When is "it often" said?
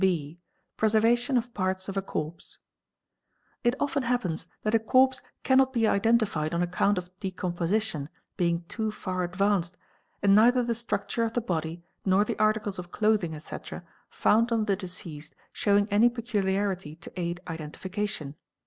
3.63-4.01